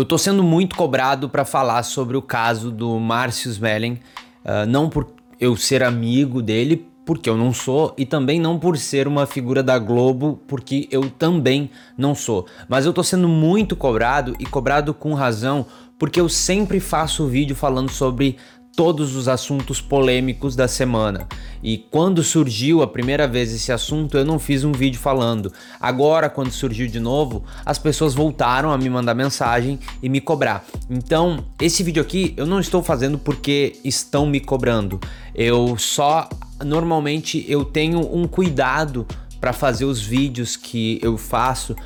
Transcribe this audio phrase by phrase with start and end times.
[0.00, 3.98] Eu tô sendo muito cobrado para falar sobre o caso do Márcio Smelling,
[4.42, 8.78] uh, não por eu ser amigo dele, porque eu não sou, e também não por
[8.78, 12.46] ser uma figura da Globo, porque eu também não sou.
[12.66, 15.66] Mas eu tô sendo muito cobrado e cobrado com razão,
[15.98, 18.38] porque eu sempre faço vídeo falando sobre
[18.80, 21.28] todos os assuntos polêmicos da semana.
[21.62, 25.52] E quando surgiu a primeira vez esse assunto, eu não fiz um vídeo falando.
[25.78, 30.64] Agora, quando surgiu de novo, as pessoas voltaram a me mandar mensagem e me cobrar.
[30.88, 34.98] Então, esse vídeo aqui eu não estou fazendo porque estão me cobrando.
[35.34, 36.26] Eu só
[36.64, 39.06] normalmente eu tenho um cuidado
[39.38, 41.76] para fazer os vídeos que eu faço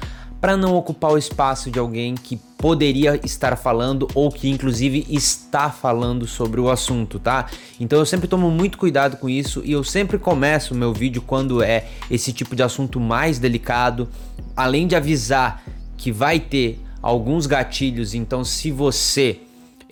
[0.45, 5.71] para não ocupar o espaço de alguém que poderia estar falando ou que inclusive está
[5.71, 7.47] falando sobre o assunto, tá?
[7.81, 11.23] Então eu sempre tomo muito cuidado com isso e eu sempre começo o meu vídeo
[11.23, 14.07] quando é esse tipo de assunto mais delicado,
[14.55, 15.65] além de avisar
[15.97, 19.41] que vai ter alguns gatilhos, então se você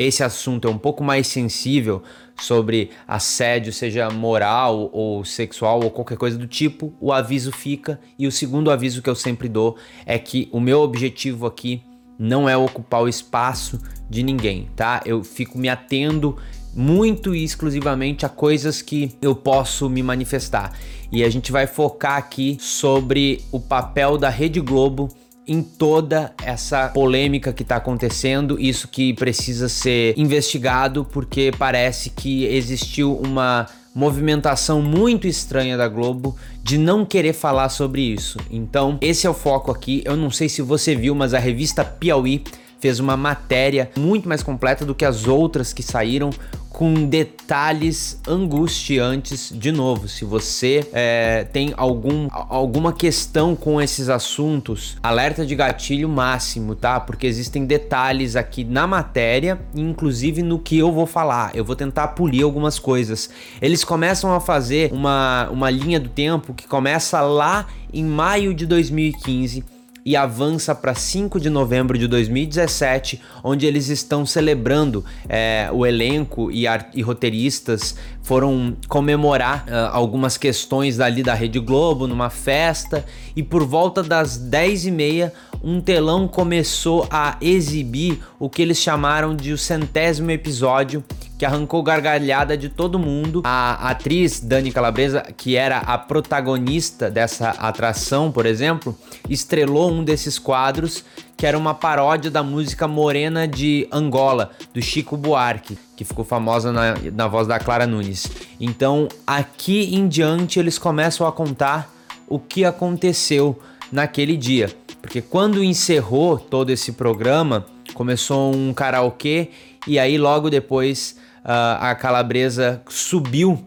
[0.02, 2.02] esse assunto é um pouco mais sensível
[2.40, 8.00] sobre assédio, seja moral ou sexual ou qualquer coisa do tipo, o aviso fica.
[8.18, 11.82] E o segundo aviso que eu sempre dou é que o meu objetivo aqui
[12.18, 15.02] não é ocupar o espaço de ninguém, tá?
[15.04, 16.36] Eu fico me atendo
[16.74, 20.72] muito e exclusivamente a coisas que eu posso me manifestar.
[21.10, 25.08] E a gente vai focar aqui sobre o papel da Rede Globo
[25.46, 32.44] em toda essa polêmica que está acontecendo, isso que precisa ser investigado, porque parece que
[32.44, 38.38] existiu uma movimentação muito estranha da Globo de não querer falar sobre isso.
[38.50, 40.02] Então, esse é o foco aqui.
[40.04, 42.42] Eu não sei se você viu, mas a revista Piauí
[42.82, 46.30] fez uma matéria muito mais completa do que as outras que saíram
[46.68, 49.52] com detalhes angustiantes.
[49.54, 56.08] De novo, se você é, tem algum, alguma questão com esses assuntos, alerta de gatilho
[56.08, 56.98] máximo, tá?
[56.98, 61.52] Porque existem detalhes aqui na matéria, inclusive no que eu vou falar.
[61.54, 63.30] Eu vou tentar polir algumas coisas.
[63.60, 68.66] Eles começam a fazer uma, uma linha do tempo que começa lá em maio de
[68.66, 69.71] 2015
[70.04, 76.50] e avança para 5 de novembro de 2017, onde eles estão celebrando é, o elenco
[76.50, 76.64] e,
[76.94, 83.64] e, roteiristas foram comemorar uh, algumas questões dali da Rede Globo numa festa e por
[83.64, 89.52] volta das 10 e meia um telão começou a exibir o que eles chamaram de
[89.52, 91.04] o centésimo episódio
[91.38, 93.42] que arrancou gargalhada de todo mundo.
[93.44, 98.96] A atriz Dani Calabresa, que era a protagonista dessa atração, por exemplo,
[99.28, 101.04] estrelou um desses quadros
[101.42, 106.70] que era uma paródia da música Morena de Angola, do Chico Buarque, que ficou famosa
[106.70, 108.30] na, na voz da Clara Nunes.
[108.60, 111.92] Então, aqui em diante, eles começam a contar
[112.28, 113.58] o que aconteceu
[113.90, 114.72] naquele dia.
[115.00, 119.50] Porque quando encerrou todo esse programa, começou um karaokê
[119.84, 123.64] e aí logo depois uh, a Calabresa subiu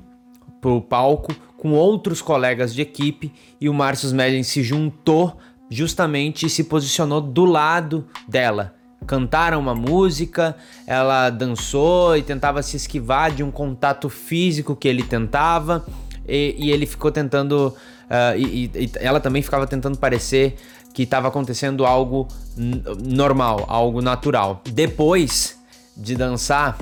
[0.61, 5.37] pro palco com outros colegas de equipe e o Márcio Smelling se juntou
[5.69, 8.73] justamente se posicionou do lado dela.
[9.05, 10.55] Cantaram uma música,
[10.87, 15.85] ela dançou e tentava se esquivar de um contato físico que ele tentava,
[16.27, 17.75] e, e ele ficou tentando.
[18.05, 20.55] Uh, e, e, ela também ficava tentando parecer
[20.93, 22.27] que estava acontecendo algo
[23.05, 24.61] normal, algo natural.
[24.71, 25.59] Depois
[25.95, 26.77] de dançar,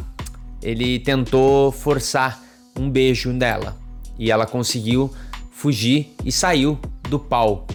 [0.61, 2.41] ele tentou forçar
[2.77, 3.75] um beijo nela
[4.17, 5.11] e ela conseguiu
[5.51, 6.77] fugir e saiu
[7.09, 7.72] do palco.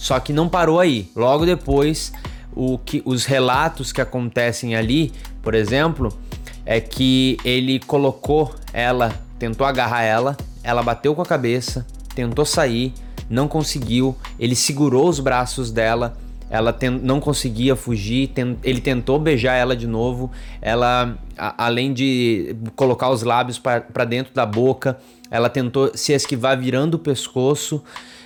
[0.00, 1.10] Só que não parou aí.
[1.14, 2.10] Logo depois,
[2.56, 5.12] o que os relatos que acontecem ali,
[5.42, 6.10] por exemplo,
[6.64, 12.94] é que ele colocou ela, tentou agarrar ela, ela bateu com a cabeça, tentou sair,
[13.28, 16.16] não conseguiu, ele segurou os braços dela
[16.50, 23.08] ela não conseguia fugir, ten, ele tentou beijar ela de novo, ela, além de colocar
[23.08, 24.98] os lábios para dentro da boca,
[25.30, 27.80] ela tentou se esquivar virando o pescoço,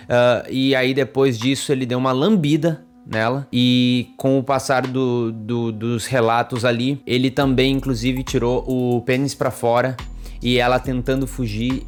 [0.04, 5.30] uh, e aí depois disso ele deu uma lambida nela e com o passar do,
[5.30, 9.96] do, dos relatos ali, ele também inclusive tirou o pênis para fora
[10.42, 11.86] e ela tentando fugir,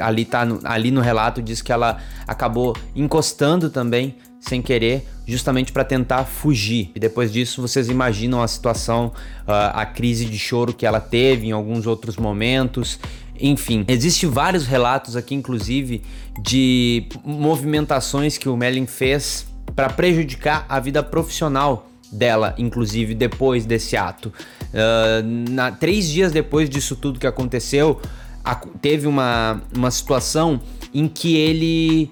[0.00, 5.72] ali tá no, ali no relato diz que ela acabou encostando também sem querer, justamente
[5.72, 6.92] para tentar fugir.
[6.94, 11.48] E depois disso, vocês imaginam a situação, uh, a crise de choro que ela teve
[11.48, 13.00] em alguns outros momentos.
[13.40, 16.02] Enfim, existem vários relatos aqui, inclusive,
[16.40, 23.96] de movimentações que o Melin fez para prejudicar a vida profissional dela, inclusive depois desse
[23.96, 24.32] ato.
[24.72, 28.00] Uh, na, três dias depois disso tudo que aconteceu,
[28.44, 30.60] a, teve uma, uma situação
[30.94, 32.10] em que ele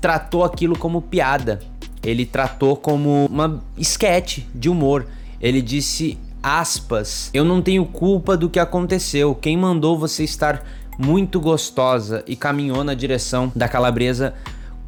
[0.00, 1.60] tratou aquilo como piada.
[2.02, 5.06] Ele tratou como uma esquete de humor.
[5.40, 9.34] Ele disse aspas, eu não tenho culpa do que aconteceu.
[9.34, 10.64] Quem mandou você estar
[10.98, 14.34] muito gostosa e caminhou na direção da calabresa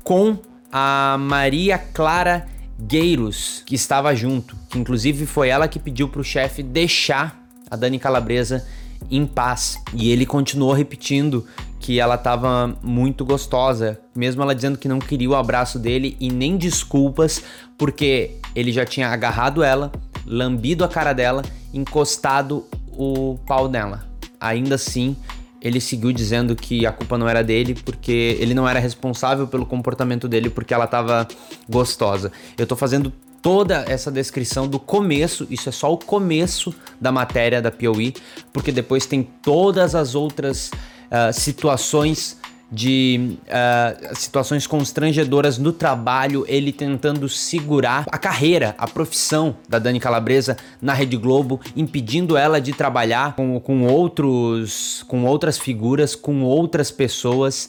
[0.04, 0.36] com
[0.70, 2.46] a Maria Clara
[2.78, 7.40] Gueiros, que estava junto, que inclusive foi ela que pediu para o chefe deixar
[7.70, 8.66] a Dani Calabresa
[9.10, 9.78] em paz.
[9.94, 11.46] E ele continuou repetindo
[11.78, 16.30] que ela estava muito gostosa, mesmo ela dizendo que não queria o abraço dele e
[16.30, 17.42] nem desculpas,
[17.76, 19.90] porque ele já tinha agarrado ela,
[20.26, 21.42] lambido a cara dela,
[21.72, 22.66] encostado
[22.96, 24.06] o pau nela.
[24.40, 25.16] Ainda assim,
[25.60, 29.64] ele seguiu dizendo que a culpa não era dele, porque ele não era responsável pelo
[29.64, 31.26] comportamento dele, porque ela estava
[31.68, 32.32] gostosa.
[32.58, 37.60] Eu tô fazendo toda essa descrição do começo, isso é só o começo da matéria
[37.60, 38.14] da POE,
[38.52, 42.40] porque depois tem todas as outras uh, situações
[42.72, 50.00] de uh, situações constrangedoras no trabalho, ele tentando segurar a carreira, a profissão da Dani
[50.00, 56.42] Calabresa na Rede Globo, impedindo ela de trabalhar com, com outros, com outras figuras, com
[56.42, 57.68] outras pessoas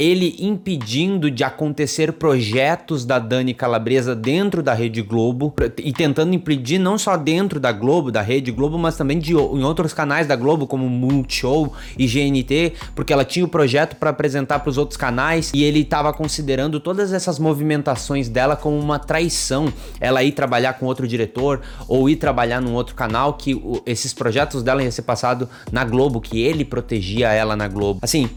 [0.00, 6.78] ele impedindo de acontecer projetos da Dani Calabresa dentro da Rede Globo e tentando impedir
[6.78, 10.34] não só dentro da Globo, da Rede Globo, mas também de, em outros canais da
[10.34, 14.96] Globo, como Multishow e GNT, porque ela tinha o projeto para apresentar para os outros
[14.96, 19.70] canais e ele estava considerando todas essas movimentações dela como uma traição.
[20.00, 24.14] Ela ir trabalhar com outro diretor ou ir trabalhar num outro canal que o, esses
[24.14, 28.00] projetos dela iam ser passado na Globo, que ele protegia ela na Globo.
[28.00, 28.30] Assim,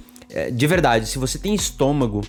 [0.52, 2.22] de verdade, se você tem estômago,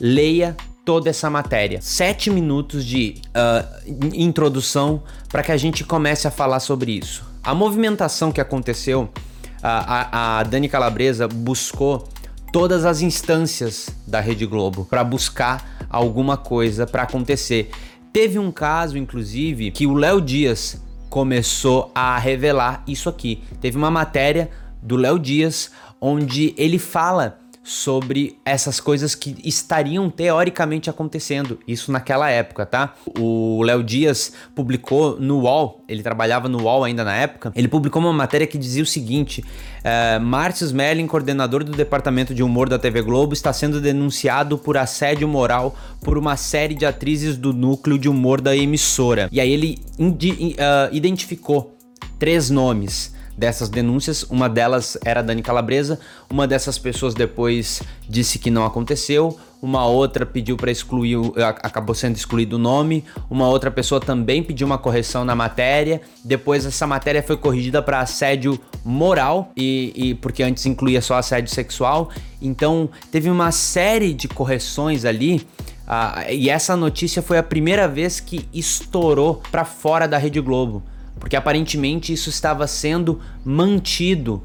[0.00, 1.80] leia toda essa matéria.
[1.80, 7.24] Sete minutos de uh, introdução para que a gente comece a falar sobre isso.
[7.42, 9.08] A movimentação que aconteceu,
[9.62, 12.08] a, a Dani Calabresa buscou
[12.52, 17.70] todas as instâncias da Rede Globo para buscar alguma coisa para acontecer.
[18.12, 23.42] Teve um caso, inclusive, que o Léo Dias começou a revelar isso aqui.
[23.60, 24.50] Teve uma matéria
[24.82, 25.70] do Léo Dias
[26.00, 32.94] onde ele fala sobre essas coisas que estariam teoricamente acontecendo, isso naquela época, tá?
[33.18, 38.02] O Léo Dias publicou no UOL, ele trabalhava no UOL ainda na época, ele publicou
[38.02, 39.44] uma matéria que dizia o seguinte:
[39.84, 44.76] é, Márcio Smelling, coordenador do departamento de humor da TV Globo, está sendo denunciado por
[44.76, 49.28] assédio moral por uma série de atrizes do núcleo de humor da emissora.
[49.30, 51.76] E aí ele uh, identificou
[52.18, 54.22] três nomes dessas denúncias.
[54.24, 55.98] Uma delas era Dani Calabresa,
[56.30, 61.16] uma dessas pessoas depois disse que não aconteceu, uma outra pediu para excluir,
[61.62, 66.00] acabou sendo excluído o nome, uma outra pessoa também pediu uma correção na matéria.
[66.24, 71.54] Depois essa matéria foi corrigida para assédio moral e, e porque antes incluía só assédio
[71.54, 72.10] sexual.
[72.40, 75.46] Então teve uma série de correções ali.
[75.82, 80.82] Uh, e essa notícia foi a primeira vez que estourou para fora da Rede Globo
[81.22, 84.42] porque aparentemente isso estava sendo mantido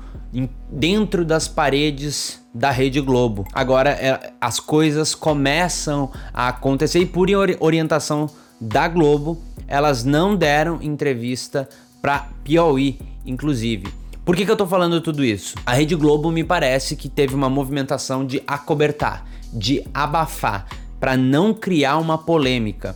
[0.72, 3.46] dentro das paredes da Rede Globo.
[3.52, 7.30] Agora é, as coisas começam a acontecer e por
[7.60, 8.30] orientação
[8.62, 11.68] da Globo, elas não deram entrevista
[12.00, 13.92] para Piauí, inclusive.
[14.24, 15.56] Por que, que eu tô falando tudo isso?
[15.66, 20.68] A Rede Globo me parece que teve uma movimentação de acobertar, de abafar,
[21.00, 22.96] para não criar uma polêmica.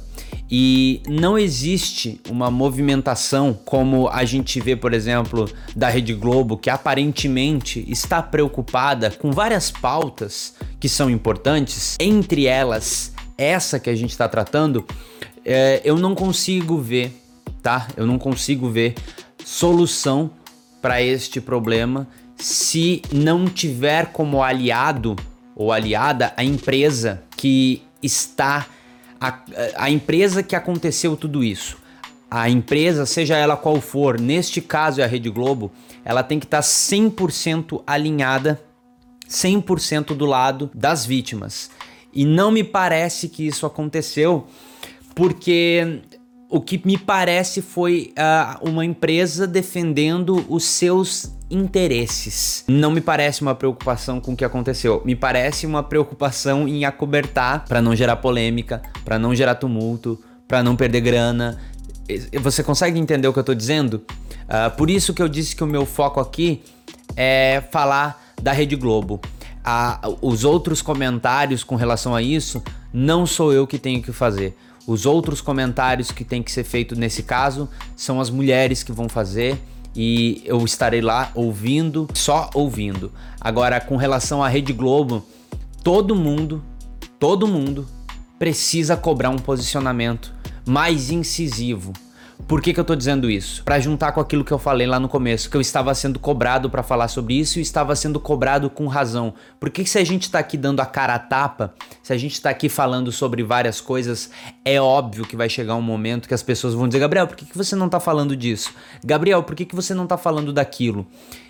[0.53, 6.69] E não existe uma movimentação como a gente vê, por exemplo, da Rede Globo, que
[6.69, 14.09] aparentemente está preocupada com várias pautas que são importantes, entre elas essa que a gente
[14.09, 14.85] está tratando.
[15.45, 17.13] É, eu não consigo ver,
[17.63, 17.87] tá?
[17.95, 18.95] Eu não consigo ver
[19.45, 20.31] solução
[20.81, 25.15] para este problema se não tiver como aliado
[25.55, 28.67] ou aliada a empresa que está
[29.21, 29.39] a,
[29.75, 31.77] a empresa que aconteceu tudo isso,
[32.29, 35.71] a empresa, seja ela qual for, neste caso é a Rede Globo,
[36.03, 38.59] ela tem que estar tá 100% alinhada,
[39.29, 41.69] 100% do lado das vítimas.
[42.11, 44.47] E não me parece que isso aconteceu,
[45.13, 46.01] porque
[46.49, 52.63] o que me parece foi uh, uma empresa defendendo os seus interesses.
[52.67, 55.01] Não me parece uma preocupação com o que aconteceu.
[55.05, 60.63] Me parece uma preocupação em acobertar para não gerar polêmica, para não gerar tumulto, para
[60.63, 61.59] não perder grana.
[62.41, 64.03] Você consegue entender o que eu tô dizendo?
[64.43, 66.61] Uh, por isso que eu disse que o meu foco aqui
[67.15, 69.19] é falar da Rede Globo.
[69.61, 74.57] Uh, os outros comentários com relação a isso, não sou eu que tenho que fazer.
[74.87, 79.07] Os outros comentários que tem que ser feito nesse caso são as mulheres que vão
[79.07, 79.61] fazer
[79.95, 83.11] e eu estarei lá ouvindo, só ouvindo.
[83.39, 85.25] Agora, com relação à Rede Globo,
[85.83, 86.63] todo mundo,
[87.19, 87.85] todo mundo
[88.39, 90.33] precisa cobrar um posicionamento
[90.65, 91.93] mais incisivo,
[92.47, 93.63] Por que, que eu tô dizendo isso?
[93.63, 96.69] Para juntar com aquilo que eu falei lá no começo, que eu estava sendo cobrado
[96.69, 99.33] para falar sobre isso e estava sendo cobrado com razão.
[99.59, 102.49] Porque se a gente tá aqui dando a cara a tapa, se a gente tá
[102.49, 104.29] aqui falando sobre várias coisas,
[104.63, 107.45] é óbvio que vai chegar um momento que as pessoas vão dizer: Gabriel, por que,
[107.45, 108.73] que você não tá falando disso?
[109.03, 111.05] Gabriel, por que, que você não tá falando daquilo?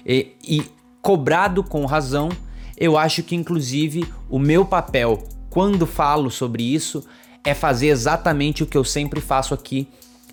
[0.06, 0.64] E, e
[1.02, 2.30] cobrado com razão,
[2.78, 7.06] eu acho que inclusive o meu papel quando falo sobre isso
[7.44, 9.88] é fazer exatamente o que eu sempre faço aqui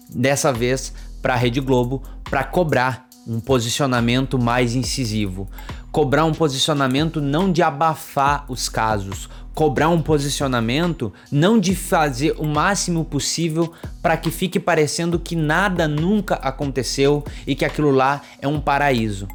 [0.08, 5.48] dessa vez para a Rede Globo, para cobrar um posicionamento mais incisivo.
[5.92, 12.44] Cobrar um posicionamento não de abafar os casos, cobrar um posicionamento não de fazer o
[12.44, 18.46] máximo possível para que fique parecendo que nada nunca aconteceu e que aquilo lá é
[18.46, 19.26] um paraíso.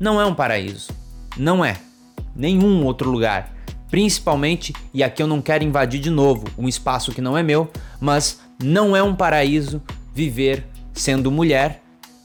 [0.00, 0.90] Não é um paraíso.
[1.36, 1.76] Não é.
[2.34, 3.54] Nenhum outro lugar.
[3.90, 7.70] Principalmente, e aqui eu não quero invadir de novo um espaço que não é meu,
[8.00, 9.80] mas não é um paraíso
[10.18, 11.80] viver sendo mulher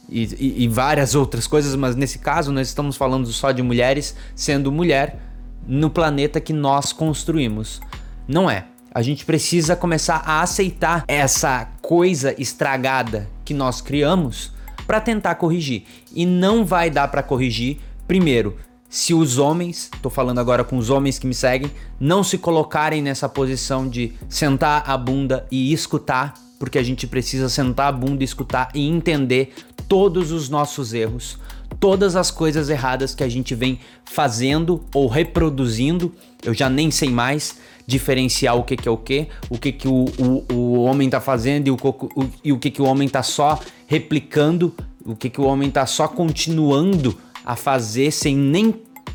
[0.09, 4.15] e, e, e, várias outras coisas, mas nesse caso nós estamos falando só de mulheres
[4.35, 5.19] sendo mulher
[5.67, 7.79] no planeta que nós construímos.
[8.27, 8.65] Não é.
[8.91, 14.51] A gente precisa começar a aceitar essa coisa estragada que nós criamos
[14.87, 15.83] para tentar corrigir.
[16.15, 18.57] E não vai dar para corrigir, primeiro,
[18.89, 23.01] se os homens, tô falando agora com os homens que me seguem, não se colocarem
[23.01, 28.23] nessa posição de sentar a bunda e escutar, porque a gente precisa sentar a bunda
[28.23, 29.53] escutar e entender
[29.87, 31.37] todos os nossos erros,
[31.79, 36.13] todas as coisas erradas que a gente vem fazendo ou reproduzindo.
[36.43, 39.87] Eu já nem sei mais diferenciar o que, que é o que, o que, que
[39.87, 43.09] o, o, o homem tá fazendo e o, o, e o que, que o homem
[43.09, 44.73] tá só replicando,
[45.05, 48.73] o que, que o homem tá só continuando a fazer sem nem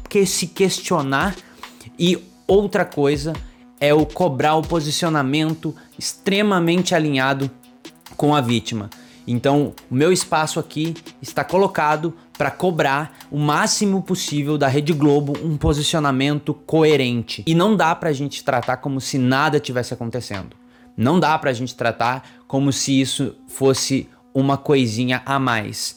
[0.09, 1.35] que se questionar.
[1.99, 3.33] E outra coisa
[3.81, 7.51] é o cobrar o posicionamento extremamente alinhado
[8.17, 8.89] com a vítima.
[9.27, 15.37] Então, o meu espaço aqui está colocado para cobrar o máximo possível da Rede Globo
[15.45, 17.45] um posicionamento coerente.
[17.47, 20.57] E não dá para a gente tratar como se nada tivesse acontecendo.
[20.97, 25.97] Não dá para a gente tratar como se isso fosse uma coisinha a mais.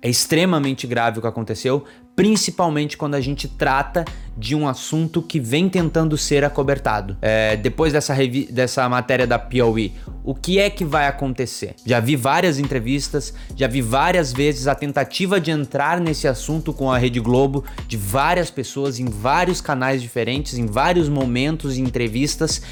[0.00, 4.04] É extremamente grave o que aconteceu, principalmente quando a gente trata
[4.36, 7.16] de um assunto que vem tentando ser acobertado.
[7.20, 8.14] É, depois dessa,
[8.50, 9.92] dessa matéria da POE,
[10.24, 11.74] o que é que vai acontecer?
[11.84, 16.90] Já vi várias entrevistas, já vi várias vezes a tentativa de entrar nesse assunto com
[16.90, 22.62] a Rede Globo, de várias pessoas em vários canais diferentes, em vários momentos e entrevistas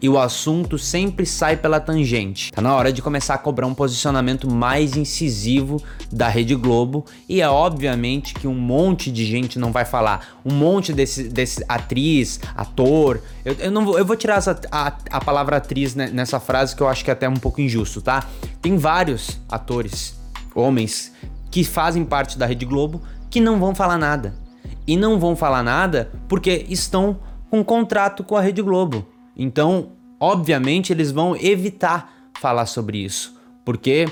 [0.00, 2.52] e o assunto sempre sai pela tangente.
[2.52, 7.40] Tá na hora de começar a cobrar um posicionamento mais incisivo da Rede Globo e
[7.40, 12.40] é obviamente que um monte de gente não vai falar, um monte desse, desse atriz,
[12.56, 13.22] ator.
[13.44, 16.82] Eu, eu não vou, eu vou tirar essa, a, a palavra atriz nessa frase que
[16.82, 18.24] eu acho que é até um pouco injusto, tá?
[18.62, 20.18] Tem vários atores,
[20.54, 21.12] homens
[21.50, 24.34] que fazem parte da Rede Globo que não vão falar nada.
[24.86, 27.18] E não vão falar nada porque estão
[27.50, 29.06] com contrato com a Rede Globo.
[29.38, 34.08] Então, obviamente, eles vão evitar falar sobre isso, porque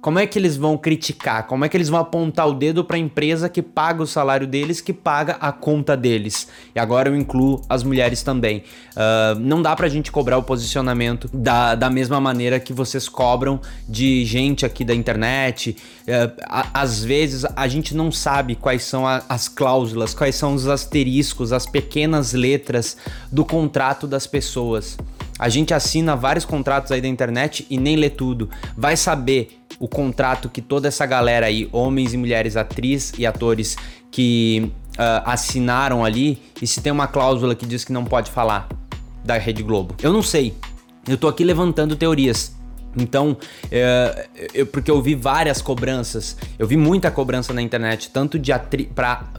[0.00, 1.46] como é que eles vão criticar?
[1.46, 4.46] Como é que eles vão apontar o dedo para a empresa que paga o salário
[4.46, 6.48] deles, que paga a conta deles?
[6.74, 8.64] E agora eu incluo as mulheres também.
[8.92, 13.08] Uh, não dá para a gente cobrar o posicionamento da, da mesma maneira que vocês
[13.08, 15.76] cobram de gente aqui da internet.
[16.02, 16.32] Uh,
[16.72, 21.52] às vezes a gente não sabe quais são a, as cláusulas, quais são os asteriscos,
[21.52, 22.96] as pequenas letras
[23.30, 24.96] do contrato das pessoas.
[25.40, 28.50] A gente assina vários contratos aí da internet e nem lê tudo.
[28.76, 33.74] Vai saber o contrato que toda essa galera aí, homens e mulheres, atriz e atores
[34.10, 38.68] que uh, assinaram ali e se tem uma cláusula que diz que não pode falar
[39.24, 39.94] da Rede Globo.
[40.02, 40.54] Eu não sei.
[41.08, 42.54] Eu tô aqui levantando teorias.
[42.94, 43.34] Então,
[43.70, 48.52] é, eu, porque eu vi várias cobranças, eu vi muita cobrança na internet, tanto de
[48.94, 49.30] pra,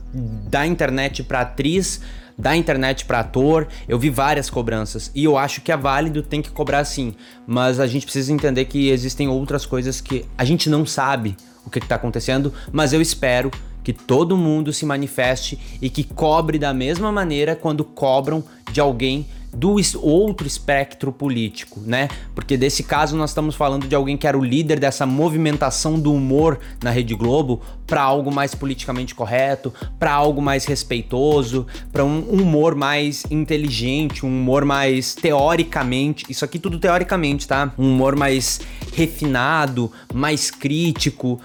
[0.50, 2.02] da internet para atriz
[2.38, 6.42] da internet para ator, eu vi várias cobranças e eu acho que é válido, tem
[6.42, 7.14] que cobrar sim,
[7.46, 11.36] mas a gente precisa entender que existem outras coisas que a gente não sabe
[11.66, 13.52] o que está acontecendo, mas eu espero
[13.84, 19.26] que todo mundo se manifeste e que cobre da mesma maneira quando cobram de alguém
[19.54, 22.08] do outro espectro político, né?
[22.34, 26.14] Porque desse caso nós estamos falando de alguém que era o líder dessa movimentação do
[26.14, 32.22] humor na Rede Globo para algo mais politicamente correto, para algo mais respeitoso, para um
[32.22, 37.74] humor mais inteligente, um humor mais teoricamente, isso aqui tudo teoricamente, tá?
[37.78, 38.62] Um humor mais
[38.94, 41.42] refinado, mais crítico.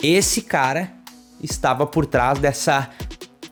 [0.00, 0.97] Esse cara
[1.42, 2.90] estava por trás dessa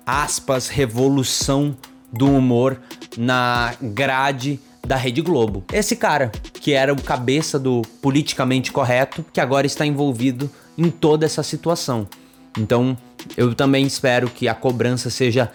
[0.05, 1.77] aspas revolução
[2.13, 2.81] do humor
[3.17, 5.65] na grade da Rede Globo.
[5.73, 11.27] Esse cara que era o cabeça do politicamente correto, que agora está envolvido em toda
[11.27, 12.07] essa situação.
[12.59, 12.97] Então,
[13.37, 15.51] eu também espero que a cobrança seja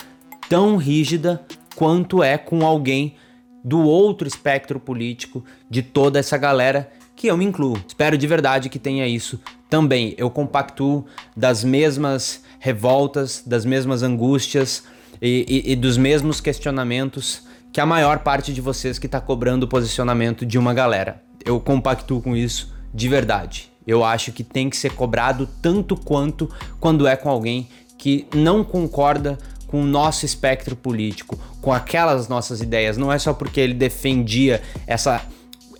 [0.49, 1.41] tão rígida
[1.75, 3.15] quanto é com alguém
[3.63, 7.81] do outro espectro político de toda essa galera que eu me incluo.
[7.87, 9.39] Espero de verdade que tenha isso
[9.71, 10.13] também.
[10.17, 14.83] Eu compactuo das mesmas revoltas, das mesmas angústias
[15.21, 19.63] e, e, e dos mesmos questionamentos que a maior parte de vocês que está cobrando
[19.63, 21.23] o posicionamento de uma galera.
[21.45, 23.71] Eu compactuo com isso de verdade.
[23.87, 28.65] Eu acho que tem que ser cobrado tanto quanto quando é com alguém que não
[28.65, 29.37] concorda
[29.67, 32.97] com o nosso espectro político, com aquelas nossas ideias.
[32.97, 35.21] Não é só porque ele defendia essa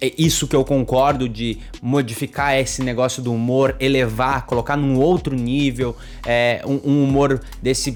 [0.01, 5.35] é isso que eu concordo de modificar esse negócio do humor, elevar, colocar num outro
[5.35, 7.93] nível, é, um, um humor desse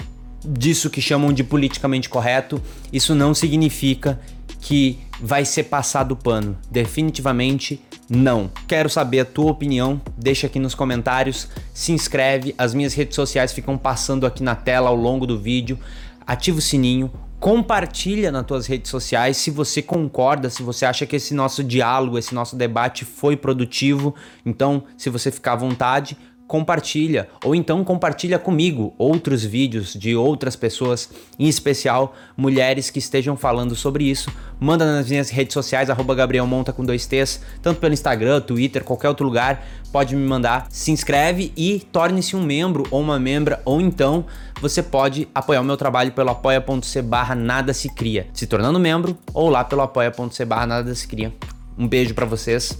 [0.48, 2.62] disso que chamam de politicamente correto.
[2.94, 4.20] Isso não significa
[4.62, 6.56] que vai ser passado pano.
[6.70, 8.52] Definitivamente não.
[8.68, 13.52] Quero saber a tua opinião, deixa aqui nos comentários, se inscreve, as minhas redes sociais
[13.52, 15.80] ficam passando aqui na tela ao longo do vídeo.
[16.28, 21.16] Ativa o sininho, compartilha nas tuas redes sociais se você concorda, se você acha que
[21.16, 24.16] esse nosso diálogo, esse nosso debate foi produtivo.
[24.46, 30.56] Então, se você ficar à vontade, compartilha ou então compartilha comigo outros vídeos de outras
[30.56, 31.10] pessoas,
[31.40, 34.32] em especial mulheres que estejam falando sobre isso.
[34.60, 39.26] Manda nas minhas redes sociais @gabrielmonta com dois T's, tanto pelo Instagram, Twitter, qualquer outro
[39.26, 40.68] lugar, pode me mandar.
[40.70, 44.26] Se inscreve e torne-se um membro ou uma membra ou então
[44.62, 49.18] você pode apoiar o meu trabalho pelo apoia.c barra nada se cria, se tornando membro
[49.34, 51.34] ou lá pelo apoia.c barra nada se cria.
[51.78, 52.78] Um beijo para vocês,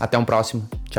[0.00, 0.96] até um próximo, tchau.